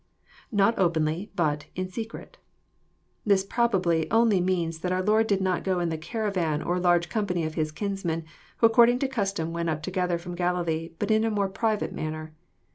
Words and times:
INbt 0.51 0.73
openly, 0.79 1.29
but,..in 1.35 1.85
secreU"] 1.87 2.29
This 3.23 3.43
probably 3.45 4.09
only 4.09 4.41
means 4.41 4.79
that 4.79 4.91
our 4.91 5.03
Lord 5.03 5.27
did 5.27 5.41
not 5.41 5.63
go 5.63 5.79
in 5.79 5.89
the 5.89 5.95
caravan, 5.99 6.63
or 6.63 6.79
large 6.79 7.07
company 7.07 7.45
of 7.45 7.53
His 7.53 7.71
kinsmen, 7.71 8.23
who 8.57 8.65
according 8.65 8.97
to 8.97 9.07
custom 9.07 9.53
went 9.53 9.69
up 9.69 9.83
together 9.83 10.17
from 10.17 10.35
Gali 10.35 10.65
lee, 10.65 10.93
but 10.97 11.11
in 11.11 11.23
a 11.23 11.29
more 11.29 11.49
private 11.49 11.93
manner. 11.93 12.33